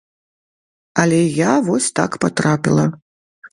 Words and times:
Але 1.03 1.19
я 1.25 1.53
вось 1.69 1.91
так 2.01 2.19
патрапіла. 2.27 2.85